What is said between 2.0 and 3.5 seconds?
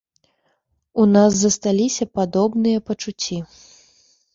падобныя пачуцці.